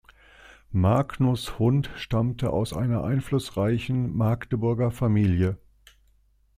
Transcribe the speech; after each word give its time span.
Magnus 0.71 1.59
Hundt 1.59 1.91
stammte 1.95 2.49
aus 2.49 2.73
einer 2.73 3.03
einflussreichen 3.03 4.17
Magdeburger 4.17 4.89
Familie. 4.89 5.59